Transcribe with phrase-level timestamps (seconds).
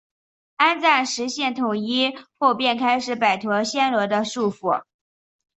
[0.55, 4.81] 安赞实现统一后便开始摆脱暹罗的束缚。